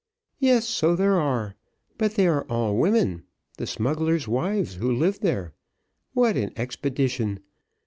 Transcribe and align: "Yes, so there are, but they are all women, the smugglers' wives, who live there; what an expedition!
"Yes, 0.39 0.67
so 0.67 0.95
there 0.95 1.19
are, 1.21 1.53
but 1.99 2.15
they 2.15 2.25
are 2.25 2.43
all 2.45 2.75
women, 2.75 3.21
the 3.59 3.67
smugglers' 3.67 4.27
wives, 4.27 4.73
who 4.77 4.91
live 4.91 5.19
there; 5.19 5.53
what 6.13 6.35
an 6.35 6.51
expedition! 6.57 7.39